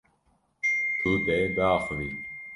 Tu 0.99 1.11
dê 1.25 1.39
biaxivî. 1.55 2.09